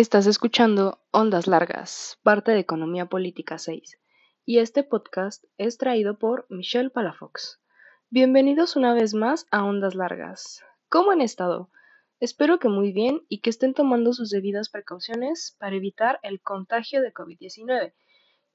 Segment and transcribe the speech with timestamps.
[0.00, 3.98] Estás escuchando Ondas Largas, parte de Economía Política 6,
[4.46, 7.60] y este podcast es traído por Michelle Palafox.
[8.08, 10.64] Bienvenidos una vez más a Ondas Largas.
[10.88, 11.70] ¿Cómo han estado?
[12.18, 17.02] Espero que muy bien y que estén tomando sus debidas precauciones para evitar el contagio
[17.02, 17.92] de COVID-19.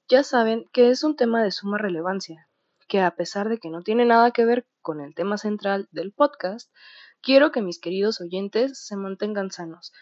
[0.08, 2.48] Ya saben que es un tema de suma relevancia,
[2.88, 6.12] que a pesar de que no tiene nada que ver con el tema central del
[6.12, 6.72] podcast,
[7.20, 9.92] quiero que mis queridos oyentes se mantengan sanos.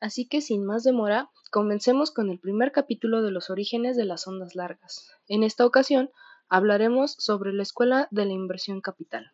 [0.00, 4.26] Así que sin más demora, comencemos con el primer capítulo de los orígenes de las
[4.26, 5.10] ondas largas.
[5.28, 6.10] En esta ocasión
[6.48, 9.32] hablaremos sobre la escuela de la inversión capital.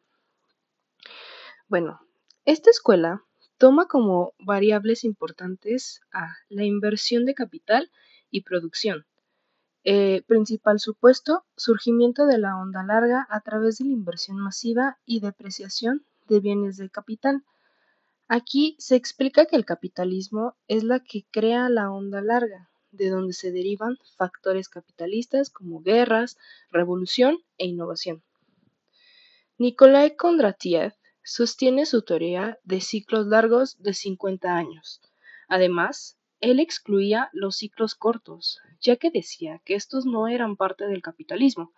[1.69, 2.01] Bueno,
[2.45, 3.25] esta escuela
[3.59, 7.91] toma como variables importantes a la inversión de capital
[8.31, 9.07] y producción.
[9.85, 15.21] Eh, principal supuesto, surgimiento de la onda larga a través de la inversión masiva y
[15.21, 17.43] depreciación de bienes de capital.
[18.35, 23.35] Aquí se explica que el capitalismo es la que crea la onda larga, de donde
[23.35, 26.39] se derivan factores capitalistas como guerras,
[26.71, 28.23] revolución e innovación.
[29.59, 35.03] Nikolai Kondratiev sostiene su teoría de ciclos largos de 50 años.
[35.47, 41.03] Además, él excluía los ciclos cortos, ya que decía que estos no eran parte del
[41.03, 41.75] capitalismo.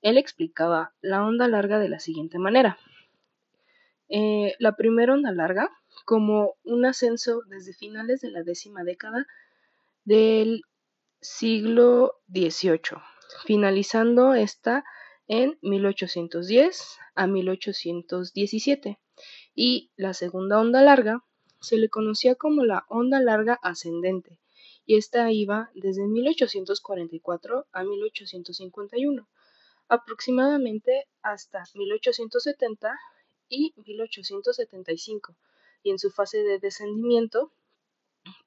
[0.00, 2.76] Él explicaba la onda larga de la siguiente manera.
[4.14, 5.70] Eh, la primera onda larga
[6.04, 9.26] como un ascenso desde finales de la décima década
[10.04, 10.64] del
[11.22, 13.00] siglo XVIII,
[13.46, 14.84] finalizando esta
[15.28, 18.98] en 1810 a 1817.
[19.54, 21.24] Y la segunda onda larga
[21.62, 24.38] se le conocía como la onda larga ascendente,
[24.84, 29.26] y esta iba desde 1844 a 1851,
[29.88, 32.98] aproximadamente hasta 1870
[33.52, 35.36] y 1875
[35.82, 37.52] y en su fase de descendimiento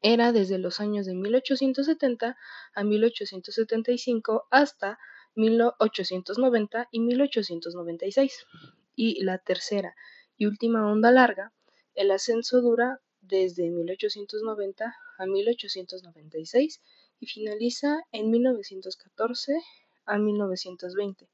[0.01, 2.35] era desde los años de 1870
[2.73, 4.97] a 1875 hasta
[5.35, 8.45] 1890 y 1896.
[8.95, 9.95] Y la tercera
[10.37, 11.53] y última onda larga,
[11.93, 16.81] el ascenso dura desde 1890 a 1896
[17.19, 19.53] y finaliza en 1914
[20.05, 21.29] a 1920.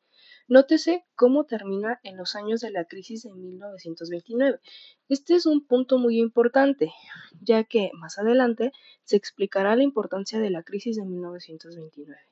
[0.52, 4.60] Nótese cómo termina en los años de la crisis de 1929.
[5.08, 6.92] Este es un punto muy importante,
[7.40, 8.74] ya que más adelante
[9.06, 12.31] se explicará la importancia de la crisis de 1929.